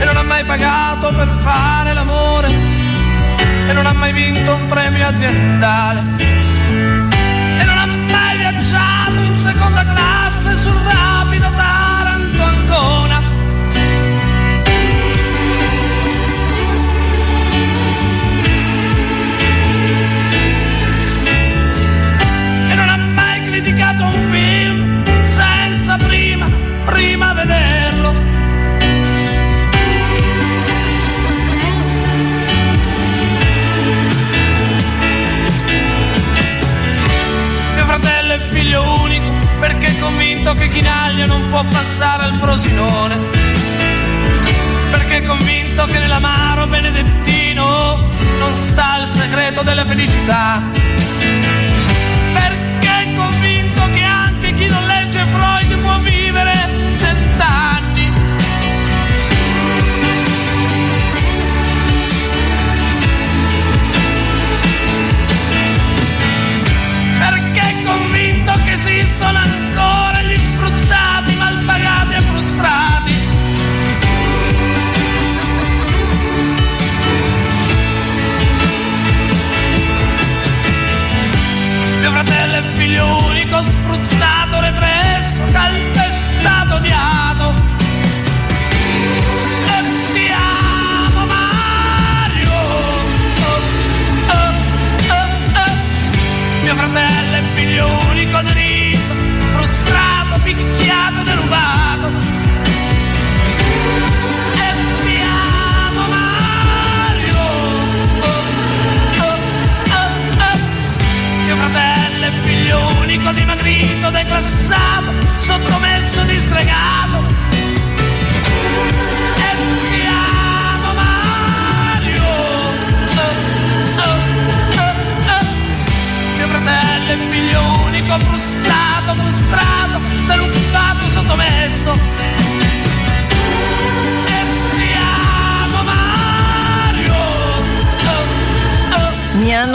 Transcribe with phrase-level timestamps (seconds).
[0.00, 2.48] e non ha mai pagato per fare l'amore.
[3.68, 6.02] E non ha mai vinto un premio aziendale.
[6.68, 11.17] E non ha mai viaggiato in seconda classe sul rapido
[39.88, 43.16] perché è convinto che Chinaglia non può passare al Frosinone.
[44.90, 48.06] Perché è convinto che nell'amaro benedettino
[48.38, 50.60] non sta il segreto della felicità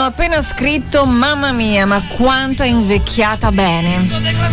[0.04, 4.06] hanno appena scritto, mamma mia, ma quanto è invecchiata bene.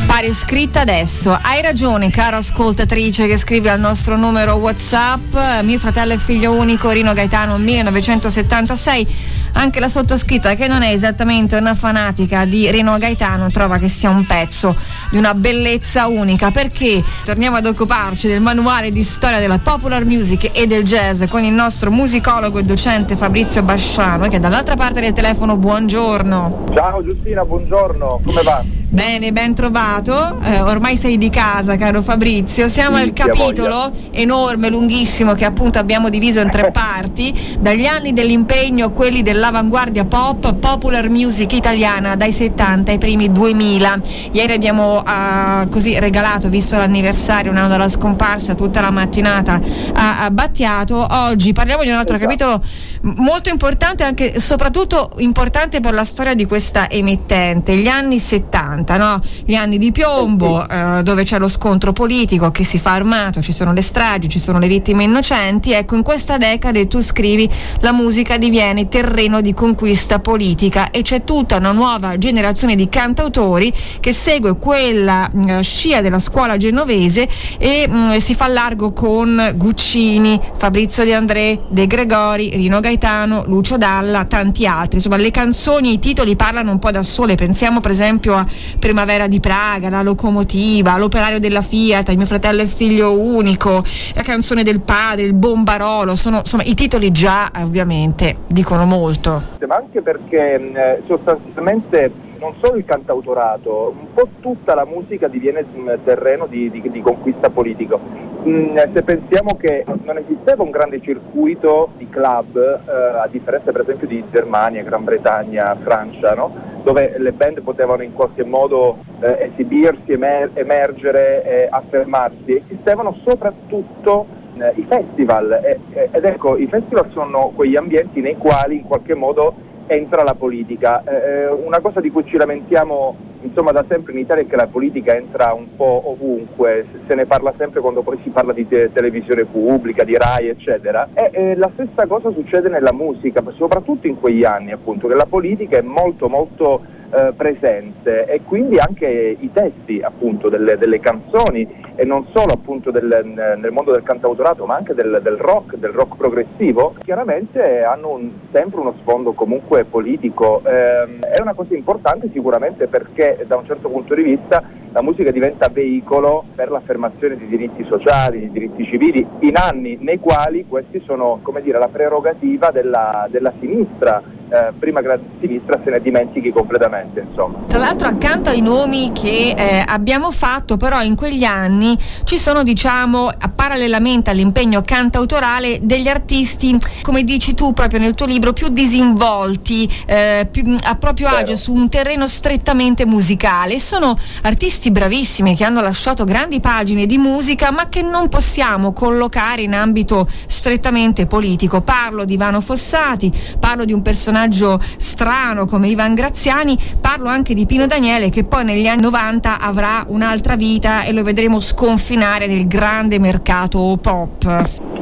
[0.07, 1.37] Pare scritta adesso.
[1.41, 5.35] Hai ragione, caro ascoltatrice che scrive al nostro numero WhatsApp.
[5.63, 9.07] Mio fratello è figlio unico, Rino Gaetano 1976.
[9.53, 14.09] Anche la sottoscritta, che non è esattamente una fanatica di Rino Gaetano, trova che sia
[14.09, 14.75] un pezzo
[15.09, 16.51] di una bellezza unica.
[16.51, 21.43] Perché torniamo ad occuparci del manuale di storia della popular music e del jazz con
[21.43, 26.65] il nostro musicologo e docente Fabrizio Basciano, che dall'altra parte del telefono, buongiorno.
[26.73, 28.80] Ciao Giustina, buongiorno, come va?
[28.93, 30.37] Bene, ben trovato.
[30.43, 32.67] Eh, ormai sei di casa, caro Fabrizio.
[32.67, 37.33] Siamo Sì, al capitolo enorme, lunghissimo, che appunto abbiamo diviso in tre parti.
[37.57, 44.01] Dagli anni dell'impegno a quelli dell'avanguardia pop, popular music italiana dai 70 ai primi 2000.
[44.33, 49.57] Ieri abbiamo ah, così regalato, visto l'anniversario, un anno dalla scomparsa, tutta la mattinata
[49.93, 51.07] a, a Battiato.
[51.09, 52.29] Oggi parliamo di un altro Esatto.
[52.29, 52.61] capitolo
[53.03, 59.21] molto importante, anche soprattutto importante per la storia di questa emittente, gli anni 70, no?
[59.45, 63.51] gli anni di piombo, eh, dove c'è lo scontro politico che si fa armato, ci
[63.51, 65.71] sono le stragi, ci sono le vittime innocenti.
[65.71, 67.49] Ecco, in questa decade tu scrivi
[67.79, 73.71] la musica diviene terreno di conquista politica e c'è tutta una nuova generazione di cantautori
[73.99, 77.27] che segue quella mh, scia della scuola genovese
[77.57, 83.77] e mh, si fa largo con Guccini, Fabrizio De André, De Gregori, Rino Gaetano, Lucio
[83.77, 84.95] Dalla, tanti altri.
[84.95, 87.35] Insomma, le canzoni i titoli parlano un po' da sole.
[87.35, 88.45] Pensiamo per esempio a
[88.79, 93.83] Primavera di Praga, La locomotiva, L'operario della Fiat, Il mio fratello è figlio unico,
[94.15, 96.15] La canzone del padre, Il bombarolo.
[96.15, 99.41] Sono, insomma, i titoli già ovviamente dicono molto.
[99.67, 105.63] Ma anche perché eh, sostanzialmente non solo il cantautorato, un po' tutta la musica diviene
[105.63, 107.99] mh, terreno di, di- di conquista politico.
[108.43, 114.07] Se pensiamo che non esisteva un grande circuito di club, eh, a differenza per esempio
[114.07, 116.70] di Germania, Gran Bretagna, Francia, no?
[116.83, 124.25] Dove le band potevano in qualche modo eh, esibirsi, emer- emergere, eh, affermarsi, esistevano soprattutto
[124.57, 129.53] eh, i festival ed ecco i festival sono quegli ambienti nei quali in qualche modo
[129.87, 131.03] entra la politica.
[131.03, 134.67] Eh, una cosa di cui ci lamentiamo insomma da sempre in Italia è che la
[134.67, 138.91] politica entra un po' ovunque, se ne parla sempre quando poi si parla di te-
[138.93, 144.19] televisione pubblica, di RAI eccetera e, e, la stessa cosa succede nella musica, soprattutto in
[144.19, 146.81] quegli anni appunto che la politica è molto molto
[147.13, 149.05] eh, presente e quindi anche
[149.37, 154.65] i testi appunto delle, delle canzoni e non solo appunto del, nel mondo del cantautorato
[154.65, 159.83] ma anche del, del rock, del rock progressivo, chiaramente hanno un, sempre uno sfondo comunque
[159.83, 160.61] politico.
[160.65, 165.31] Eh, è una cosa importante sicuramente perché da un certo punto di vista la musica
[165.31, 171.01] diventa veicolo per l'affermazione di diritti sociali, di diritti civili, in anni nei quali questi
[171.05, 174.21] sono come dire, la prerogativa della, della sinistra
[174.51, 177.25] eh, prima che la sinistra se ne dimentichi completamente.
[177.29, 177.59] Insomma.
[177.67, 182.63] Tra l'altro accanto ai nomi che eh, abbiamo fatto, però in quegli anni ci sono
[182.63, 189.89] diciamo parallelamente all'impegno cantautorale degli artisti, come dici tu proprio nel tuo libro, più disinvolti,
[190.05, 191.39] eh, più a proprio Vero.
[191.39, 193.79] agio su un terreno strettamente musicale.
[193.79, 199.61] Sono artisti bravissimi che hanno lasciato grandi pagine di musica ma che non possiamo collocare
[199.61, 201.79] in ambito strettamente politico.
[201.79, 207.53] Parlo di Ivano Fossati, parlo di un personaggio personaggio strano come Ivan Graziani, parlo anche
[207.53, 212.47] di Pino Daniele che poi negli anni 90 avrà un'altra vita e lo vedremo sconfinare
[212.47, 214.45] nel grande mercato pop.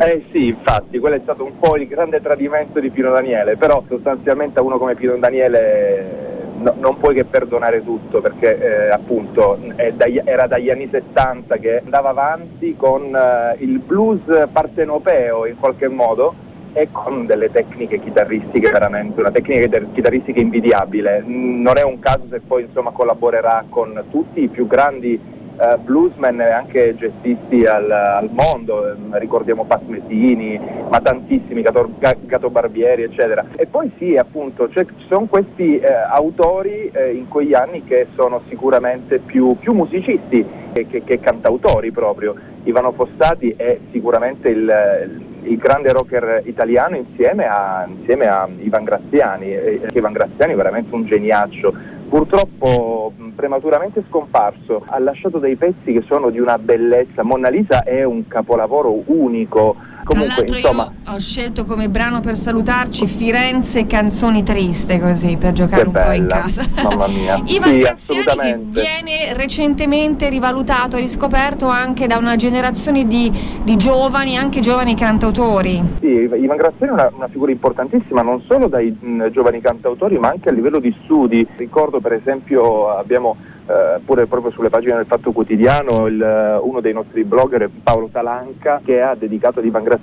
[0.01, 3.83] Eh sì, infatti, quello è stato un po' il grande tradimento di Pino Daniele, però
[3.87, 6.27] sostanzialmente a uno come Pino Daniele
[6.59, 9.57] No, non puoi che perdonare tutto perché eh, appunto
[9.93, 14.19] dagli, era dagli anni 70 che andava avanti con eh, il blues
[14.51, 16.35] partenopeo in qualche modo
[16.73, 21.23] e con delle tecniche chitarristiche veramente, una tecnica chitarristica invidiabile.
[21.25, 25.19] Non è un caso se poi insomma collaborerà con tutti i più grandi
[25.59, 31.89] uh, bluesmen e anche jazzisti al, al, mondo, ricordiamo Pat Metini, ma tantissimi, Gato,
[32.25, 33.45] Gato Barbieri eccetera.
[33.55, 38.07] E poi sì appunto cioè, ci sono questi eh, autori eh, in quegli anni che
[38.15, 42.35] sono sicuramente più, più musicisti che, che, che, cantautori proprio.
[42.63, 49.53] Ivano Fossati è sicuramente il il grande rocker italiano insieme a, insieme a Ivan Graziani,
[49.53, 51.73] e, Ivan Graziani è veramente un geniaccio,
[52.09, 58.03] purtroppo prematuramente scomparso, ha lasciato dei pezzi che sono di una bellezza, Monna Lisa è
[58.03, 59.75] un capolavoro unico,
[60.09, 65.91] Comunque, insomma, ho scelto come brano per salutarci Firenze canzoni triste così per giocare un
[65.91, 66.05] bella.
[66.07, 66.65] po' in casa.
[66.81, 67.39] Mamma mia.
[67.45, 74.61] Ivan sì, Graziani viene recentemente rivalutato, riscoperto anche da una generazione di, di giovani, anche
[74.61, 75.97] giovani cantautori.
[75.99, 80.29] Sì, Ivan Graziani è una, una figura importantissima non solo dai mh, giovani cantautori ma
[80.29, 81.47] anche a livello di studi.
[81.55, 86.81] Ricordo per esempio abbiamo eh, pure proprio sulle pagine del Fatto Quotidiano il, eh, uno
[86.81, 89.97] dei nostri blogger Paolo Talanca che ha dedicato ad Ivan Graziani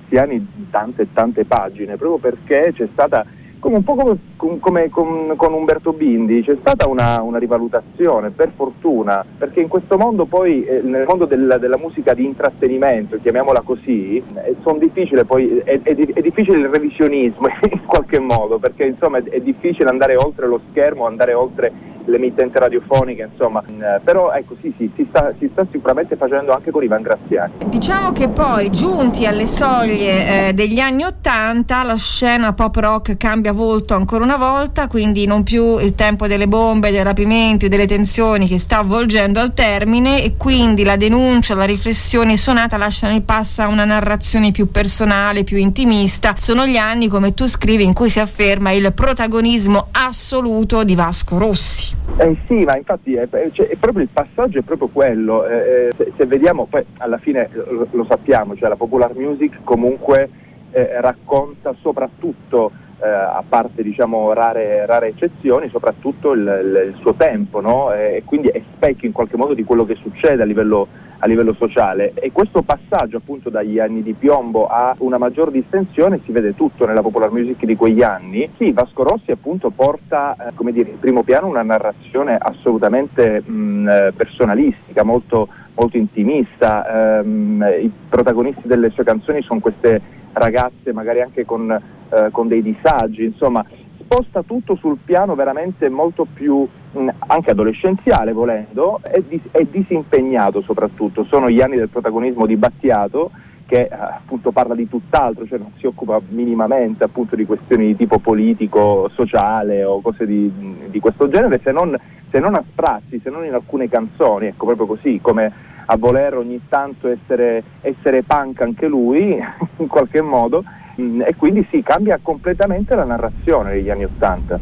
[0.71, 3.25] tante e tante pagine proprio perché c'è stata
[3.59, 8.53] come un po' come, come con, con, Umberto Bindi, c'è stata una, una, rivalutazione, per
[8.55, 13.63] fortuna, perché in questo mondo poi, eh, nel mondo del, della musica di intrattenimento, chiamiamola
[13.63, 19.23] così, eh, poi, è, è, è, difficile il revisionismo in qualche modo, perché insomma è,
[19.25, 24.73] è difficile andare oltre lo schermo, andare oltre l'emittente radiofonica, insomma, eh, però ecco sì,
[24.77, 27.53] sì, si sta, si sta, sicuramente facendo anche con Ivan Graziani.
[27.67, 33.53] Diciamo che poi giunti alle soglie eh, degli anni Ottanta la scena pop rock cambia
[33.53, 38.49] volto ancora una volta, quindi non più il tempo delle bombe, dei rapimenti, delle tensioni
[38.49, 43.63] che sta avvolgendo al termine e quindi la denuncia, la riflessione suonata lasciano il passo
[43.63, 46.35] a una narrazione più personale, più intimista.
[46.39, 51.39] Sono gli anni, come tu scrivi, in cui si afferma il protagonismo assoluto di Vasco
[51.39, 51.95] Rossi.
[52.19, 55.47] Eh sì, ma infatti è, cioè, è proprio il passaggio è proprio quello.
[55.47, 59.59] Eh, eh, se, se, vediamo, poi alla fine lo, lo, sappiamo, cioè la popular music
[59.63, 60.29] comunque
[60.73, 62.73] eh, racconta soprattutto,
[63.03, 67.93] eh, a parte diciamo rare, rare, eccezioni, soprattutto il, il, il suo tempo, no?
[67.93, 71.55] e quindi è specchio in qualche modo di quello che succede a livello a livello
[71.55, 76.55] sociale e questo passaggio appunto dagli anni di piombo a una maggior distensione si vede
[76.55, 78.51] tutto nella popular music di quegli anni.
[78.59, 83.89] Sì, Vasco Rossi appunto porta eh, come dire, in primo piano una narrazione assolutamente mh,
[83.89, 91.21] eh, personalistica, molto, molto intimista, ehm, i protagonisti delle sue canzoni sono queste ragazze magari
[91.21, 93.65] anche con, eh, con dei disagi, insomma
[93.99, 100.63] sposta tutto sul piano veramente molto più mh, anche adolescenziale volendo e, dis- e, disimpegnato
[100.63, 101.25] soprattutto.
[101.25, 103.31] Sono gli anni del protagonismo di Battiato
[103.67, 107.97] che eh, appunto parla di tutt'altro, cioè non si occupa minimamente appunto di questioni di
[107.97, 110.51] tipo politico, sociale o cose di,
[110.89, 111.99] di questo genere se non,
[112.31, 116.35] se non a sprazzi, se non in alcune canzoni, ecco proprio così come a voler
[116.37, 119.37] ogni tanto essere, essere punk anche lui
[119.79, 120.63] in qualche modo
[121.01, 124.59] Mm, e quindi si cambia completamente la narrazione degli anni Ottanta.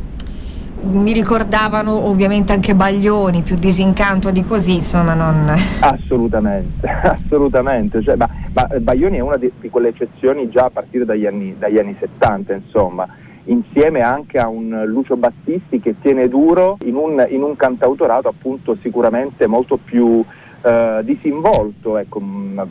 [0.82, 5.48] mi ricordavano ovviamente anche Baglioni, più disincanto di così, insomma non...
[5.80, 8.02] Assolutamente, assolutamente.
[8.02, 11.54] Cioè, ma, ma, Baglioni è una di, di, quelle eccezioni già a partire dagli anni,
[11.56, 13.06] dagli anni 70, insomma
[13.46, 18.74] insieme anche a un Lucio Battisti che tiene duro in un, in un cantautorato appunto
[18.80, 20.24] sicuramente molto più
[20.64, 22.22] eh, disinvolto, ecco,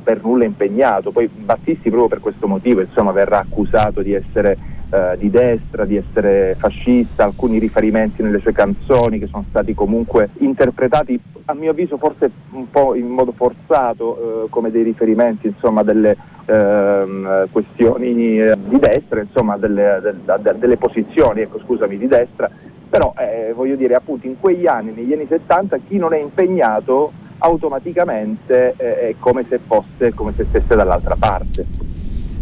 [0.02, 1.12] per nulla impegnato.
[1.12, 4.58] Poi Battisti proprio per questo motivo insomma, verrà accusato di essere
[4.90, 10.30] eh, di destra, di essere fascista, alcuni riferimenti nelle sue canzoni che sono stati comunque
[10.40, 15.84] interpretati a mio avviso forse un po' in modo forzato eh, come dei riferimenti insomma
[15.84, 22.50] delle ehm, questioni eh, di destra, insomma delle, de, delle posizioni, ecco scusami, di destra,
[22.90, 27.12] però eh, voglio dire appunto in quegli anni, negli anni 70 chi non è impegnato
[27.44, 31.66] automaticamente eh, è come se fosse, come se stesse dall'altra parte.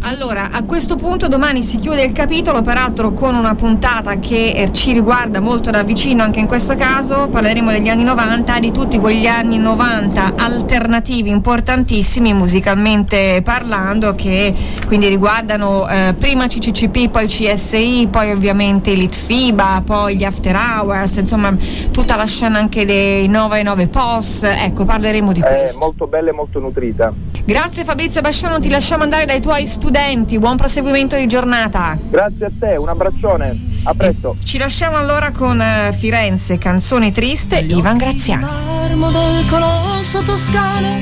[0.04, 4.72] Allora, a questo punto domani si chiude il capitolo, peraltro con una puntata che eh,
[4.72, 8.98] ci riguarda molto da vicino anche in questo caso, parleremo degli anni 90, di tutti
[8.98, 14.52] quegli anni 90 alternativi importantissimi musicalmente parlando che
[14.86, 21.56] quindi riguardano eh, prima CCCP, poi CSI, poi ovviamente Litfiba, poi gli After Hours, insomma
[21.92, 25.76] tutta la scena anche dei 99 POS, ecco parleremo di questo.
[25.76, 27.12] È molto bella e molto nutrita.
[27.44, 31.98] Grazie Fabrizio Basciano, ti lasciamo andare dai tuoi studi studenti, buon proseguimento di giornata.
[32.08, 34.36] Grazie a te, un abbraccione, a presto.
[34.42, 38.46] Ci lasciamo allora con uh, Firenze, canzone triste, Ivan Graziano.
[38.46, 40.98] Marmo del colosso toscano,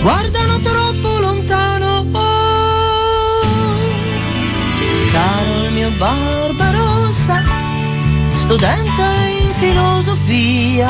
[0.00, 2.06] guardano troppo lontano.
[2.12, 3.40] Oh,
[5.12, 7.42] caro il mio Barbarossa,
[8.32, 9.02] studente
[9.38, 10.88] in filosofia.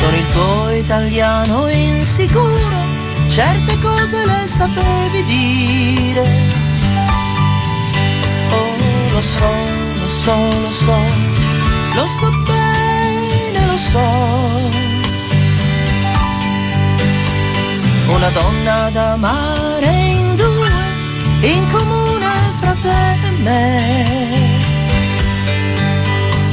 [0.00, 2.87] Con il tuo italiano insicuro
[3.38, 6.26] certe cose le sapevi dire.
[8.50, 8.72] Oh,
[9.12, 9.50] lo so,
[10.00, 10.96] lo so, lo so,
[11.94, 14.06] lo so bene, lo so.
[18.08, 20.72] Una donna da amare in due,
[21.52, 23.66] in comune fra te e me.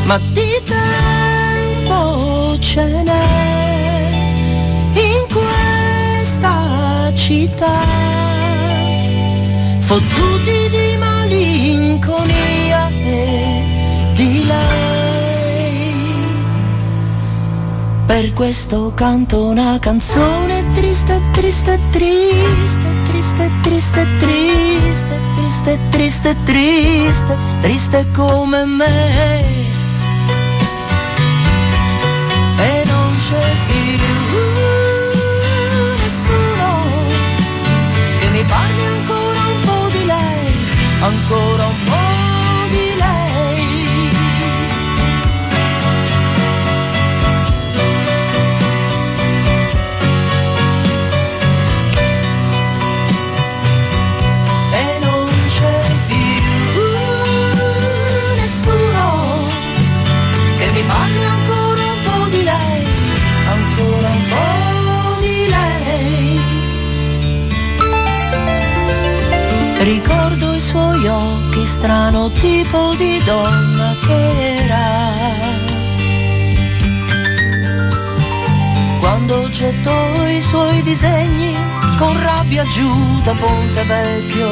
[0.06, 1.98] Ma di tempo
[2.60, 3.75] ce n'è
[7.16, 7.80] città,
[9.80, 15.94] fottuti di malinconia e di lei.
[18.06, 28.06] Per questo canto una canzone triste, triste, triste, triste, triste, triste, triste, triste, triste, triste
[28.12, 29.56] come me.
[33.36, 34.25] ancora
[41.06, 41.85] Uncle, don't
[79.58, 81.56] gettò i suoi disegni
[81.98, 84.50] con rabbia giù da Ponte Vecchio.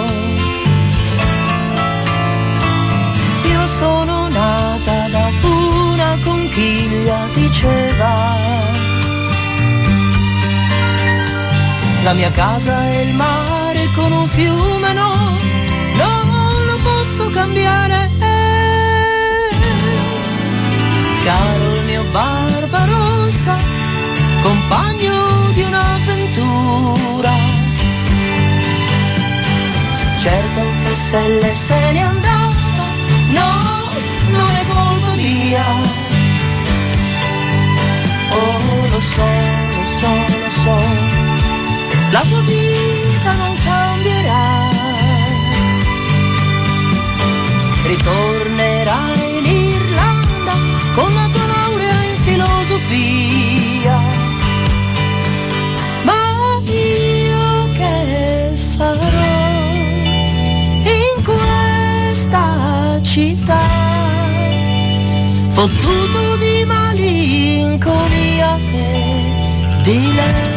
[3.51, 8.38] Io sono nata da una conchiglia, diceva.
[12.03, 15.13] La mia casa è il mare con un fiume no
[15.98, 18.12] non lo posso cambiare.
[21.24, 22.52] Caro il mio Barbarossa,
[30.93, 31.00] Che
[31.55, 32.85] se n'è andata,
[33.29, 33.50] no,
[34.29, 35.65] non è colpa mia.
[38.29, 39.25] Oh, lo so,
[39.75, 40.77] lo so, lo so,
[42.12, 44.69] la tua vita non cambierà
[47.85, 50.53] ritornerai in Irlanda
[50.93, 53.33] con la tua laurea in filosofia.
[65.63, 70.52] Fottuto di malinconia e di lei.